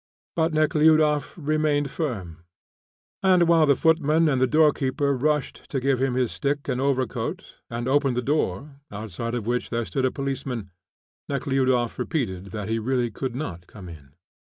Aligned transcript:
But 0.35 0.51
Nekhludoff 0.51 1.35
remained 1.37 1.91
firm; 1.91 2.43
and 3.21 3.43
while 3.47 3.67
the 3.67 3.75
footman 3.75 4.27
and 4.27 4.41
the 4.41 4.47
door 4.47 4.71
keeper 4.73 5.15
rushed 5.15 5.69
to 5.69 5.79
give 5.79 5.99
him 6.01 6.15
his 6.15 6.31
stick 6.31 6.67
and 6.67 6.81
overcoat, 6.81 7.53
and 7.69 7.87
opened 7.87 8.17
the 8.17 8.23
door, 8.23 8.81
outside 8.89 9.35
of 9.35 9.45
which 9.45 9.69
there 9.69 9.85
stood 9.85 10.05
a 10.05 10.11
policeman, 10.11 10.71
Nekhludoff 11.29 11.99
repeated 11.99 12.45
that 12.45 12.67
he 12.67 12.79
really 12.79 13.11
could 13.11 13.35
not 13.35 13.67
come 13.67 13.87
in. 13.87 14.13